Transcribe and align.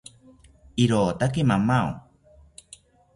Irotaki 0.85 1.43
mamao 1.49 1.91